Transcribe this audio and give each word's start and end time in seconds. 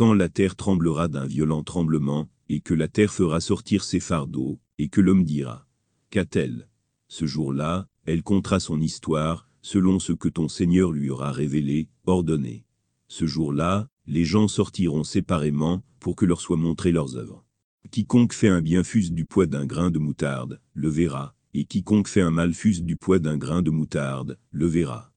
quand 0.00 0.14
la 0.14 0.30
terre 0.30 0.56
tremblera 0.56 1.08
d'un 1.08 1.26
violent 1.26 1.62
tremblement, 1.62 2.30
et 2.48 2.62
que 2.62 2.72
la 2.72 2.88
terre 2.88 3.12
fera 3.12 3.38
sortir 3.38 3.84
ses 3.84 4.00
fardeaux, 4.00 4.58
et 4.78 4.88
que 4.88 5.02
l'homme 5.02 5.24
dira, 5.24 5.68
Qu'a-t-elle? 6.08 6.70
Ce 7.08 7.26
jour-là, 7.26 7.86
elle 8.06 8.22
comptera 8.22 8.60
son 8.60 8.80
histoire, 8.80 9.46
selon 9.60 9.98
ce 9.98 10.14
que 10.14 10.30
ton 10.30 10.48
Seigneur 10.48 10.90
lui 10.90 11.10
aura 11.10 11.32
révélé, 11.32 11.90
ordonné. 12.06 12.64
Ce 13.08 13.26
jour-là, 13.26 13.90
les 14.06 14.24
gens 14.24 14.48
sortiront 14.48 15.04
séparément, 15.04 15.84
pour 15.98 16.16
que 16.16 16.24
leur 16.24 16.40
soient 16.40 16.56
montrées 16.56 16.92
leurs 16.92 17.18
œuvres. 17.18 17.44
Quiconque 17.90 18.32
fait 18.32 18.48
un 18.48 18.62
bien 18.62 18.82
fuse 18.82 19.12
du 19.12 19.26
poids 19.26 19.44
d'un 19.44 19.66
grain 19.66 19.90
de 19.90 19.98
moutarde, 19.98 20.62
le 20.72 20.88
verra, 20.88 21.34
et 21.52 21.66
quiconque 21.66 22.08
fait 22.08 22.22
un 22.22 22.30
mal 22.30 22.54
fuse 22.54 22.84
du 22.84 22.96
poids 22.96 23.18
d'un 23.18 23.36
grain 23.36 23.60
de 23.60 23.70
moutarde, 23.70 24.38
le 24.50 24.64
verra. 24.64 25.12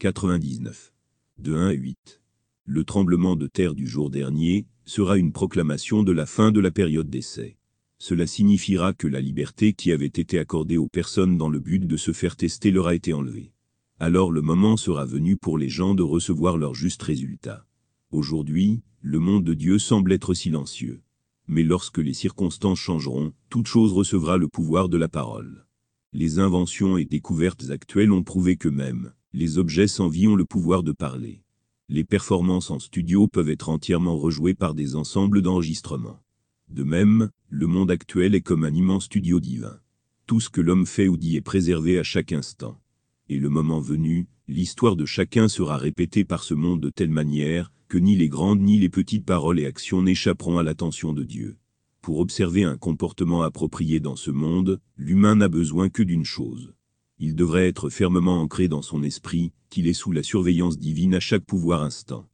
99. 0.00 0.92
De 1.38 1.54
1 1.54 1.68
à 1.68 1.72
8. 1.74 2.20
Le 2.68 2.82
tremblement 2.82 3.36
de 3.36 3.46
terre 3.46 3.74
du 3.76 3.86
jour 3.86 4.10
dernier 4.10 4.66
sera 4.86 5.16
une 5.18 5.30
proclamation 5.30 6.02
de 6.02 6.10
la 6.10 6.26
fin 6.26 6.50
de 6.50 6.58
la 6.58 6.72
période 6.72 7.08
d'essai. 7.08 7.58
Cela 7.98 8.26
signifiera 8.26 8.92
que 8.92 9.06
la 9.06 9.20
liberté 9.20 9.72
qui 9.72 9.92
avait 9.92 10.06
été 10.06 10.40
accordée 10.40 10.76
aux 10.76 10.88
personnes 10.88 11.38
dans 11.38 11.48
le 11.48 11.60
but 11.60 11.86
de 11.86 11.96
se 11.96 12.10
faire 12.10 12.34
tester 12.34 12.72
leur 12.72 12.88
a 12.88 12.96
été 12.96 13.12
enlevée. 13.12 13.52
Alors 14.00 14.32
le 14.32 14.42
moment 14.42 14.76
sera 14.76 15.06
venu 15.06 15.36
pour 15.36 15.58
les 15.58 15.68
gens 15.68 15.94
de 15.94 16.02
recevoir 16.02 16.58
leur 16.58 16.74
juste 16.74 17.04
résultat. 17.04 17.64
Aujourd'hui, 18.10 18.82
le 19.00 19.20
monde 19.20 19.44
de 19.44 19.54
Dieu 19.54 19.78
semble 19.78 20.12
être 20.12 20.34
silencieux. 20.34 21.02
Mais 21.46 21.62
lorsque 21.62 21.98
les 21.98 22.14
circonstances 22.14 22.80
changeront, 22.80 23.32
toute 23.48 23.68
chose 23.68 23.92
recevra 23.92 24.38
le 24.38 24.48
pouvoir 24.48 24.88
de 24.88 24.96
la 24.96 25.08
parole. 25.08 25.66
Les 26.12 26.40
inventions 26.40 26.98
et 26.98 27.04
découvertes 27.04 27.70
actuelles 27.70 28.10
ont 28.10 28.24
prouvé 28.24 28.56
que 28.56 28.68
même, 28.68 29.12
les 29.32 29.58
objets 29.58 29.86
sans 29.86 30.08
vie 30.08 30.26
ont 30.26 30.34
le 30.34 30.44
pouvoir 30.44 30.82
de 30.82 30.90
parler. 30.90 31.44
Les 31.88 32.02
performances 32.02 32.72
en 32.72 32.80
studio 32.80 33.28
peuvent 33.28 33.48
être 33.48 33.68
entièrement 33.68 34.16
rejouées 34.16 34.54
par 34.54 34.74
des 34.74 34.96
ensembles 34.96 35.40
d'enregistrements. 35.40 36.20
De 36.68 36.82
même, 36.82 37.30
le 37.48 37.68
monde 37.68 37.92
actuel 37.92 38.34
est 38.34 38.40
comme 38.40 38.64
un 38.64 38.74
immense 38.74 39.04
studio 39.04 39.38
divin. 39.38 39.78
Tout 40.26 40.40
ce 40.40 40.50
que 40.50 40.60
l'homme 40.60 40.86
fait 40.86 41.06
ou 41.06 41.16
dit 41.16 41.36
est 41.36 41.42
préservé 41.42 42.00
à 42.00 42.02
chaque 42.02 42.32
instant. 42.32 42.80
Et 43.28 43.38
le 43.38 43.48
moment 43.50 43.78
venu, 43.78 44.26
l'histoire 44.48 44.96
de 44.96 45.06
chacun 45.06 45.46
sera 45.46 45.76
répétée 45.76 46.24
par 46.24 46.42
ce 46.42 46.54
monde 46.54 46.80
de 46.80 46.90
telle 46.90 47.10
manière, 47.10 47.70
que 47.88 47.98
ni 47.98 48.16
les 48.16 48.28
grandes 48.28 48.62
ni 48.62 48.80
les 48.80 48.88
petites 48.88 49.24
paroles 49.24 49.60
et 49.60 49.66
actions 49.66 50.02
n'échapperont 50.02 50.58
à 50.58 50.64
l'attention 50.64 51.12
de 51.12 51.22
Dieu. 51.22 51.56
Pour 52.02 52.18
observer 52.18 52.64
un 52.64 52.76
comportement 52.76 53.42
approprié 53.42 54.00
dans 54.00 54.16
ce 54.16 54.32
monde, 54.32 54.80
l'humain 54.96 55.36
n'a 55.36 55.48
besoin 55.48 55.88
que 55.88 56.02
d'une 56.02 56.24
chose. 56.24 56.74
Il 57.18 57.34
devrait 57.34 57.68
être 57.68 57.90
fermement 57.90 58.40
ancré 58.40 58.68
dans 58.68 58.82
son 58.82 59.02
esprit, 59.02 59.52
qu'il 59.70 59.86
est 59.86 59.92
sous 59.92 60.12
la 60.12 60.22
surveillance 60.22 60.78
divine 60.78 61.14
à 61.14 61.20
chaque 61.20 61.44
pouvoir 61.44 61.82
instant. 61.82 62.28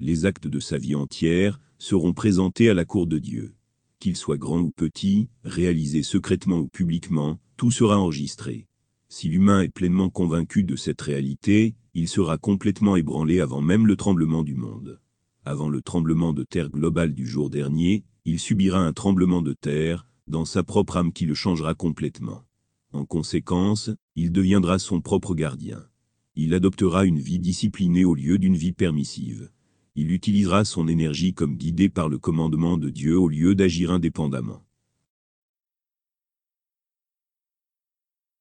Les 0.00 0.26
actes 0.26 0.46
de 0.46 0.60
sa 0.60 0.78
vie 0.78 0.94
entière 0.94 1.60
seront 1.78 2.12
présentés 2.12 2.70
à 2.70 2.74
la 2.74 2.84
cour 2.84 3.06
de 3.06 3.18
Dieu 3.18 3.54
qu'il 3.98 4.16
soit 4.16 4.38
grand 4.38 4.60
ou 4.60 4.70
petit, 4.70 5.28
réalisé 5.44 6.02
secrètement 6.02 6.58
ou 6.58 6.68
publiquement, 6.68 7.38
tout 7.56 7.70
sera 7.70 7.98
enregistré. 7.98 8.66
Si 9.08 9.28
l'humain 9.28 9.62
est 9.62 9.68
pleinement 9.68 10.10
convaincu 10.10 10.64
de 10.64 10.76
cette 10.76 11.00
réalité, 11.00 11.74
il 11.94 12.08
sera 12.08 12.38
complètement 12.38 12.96
ébranlé 12.96 13.40
avant 13.40 13.60
même 13.60 13.86
le 13.86 13.96
tremblement 13.96 14.44
du 14.44 14.54
monde. 14.54 15.00
Avant 15.44 15.68
le 15.68 15.80
tremblement 15.80 16.32
de 16.32 16.44
terre 16.44 16.70
global 16.70 17.14
du 17.14 17.26
jour 17.26 17.50
dernier, 17.50 18.04
il 18.24 18.38
subira 18.38 18.78
un 18.78 18.92
tremblement 18.92 19.42
de 19.42 19.54
terre, 19.54 20.06
dans 20.26 20.44
sa 20.44 20.62
propre 20.62 20.98
âme 20.98 21.12
qui 21.12 21.24
le 21.24 21.34
changera 21.34 21.74
complètement. 21.74 22.44
En 22.92 23.06
conséquence, 23.06 23.90
il 24.18 24.32
deviendra 24.32 24.78
son 24.78 25.00
propre 25.00 25.34
gardien. 25.34 25.84
Il 26.36 26.54
adoptera 26.54 27.04
une 27.04 27.18
vie 27.18 27.38
disciplinée 27.38 28.04
au 28.04 28.14
lieu 28.14 28.38
d'une 28.38 28.56
vie 28.56 28.72
permissive 28.72 29.50
il 30.00 30.12
utilisera 30.12 30.64
son 30.64 30.86
énergie 30.86 31.34
comme 31.34 31.56
guidé 31.56 31.88
par 31.88 32.08
le 32.08 32.18
commandement 32.18 32.78
de 32.78 32.88
Dieu 32.88 33.18
au 33.18 33.26
lieu 33.26 33.56
d'agir 33.56 33.90
indépendamment. 33.90 34.62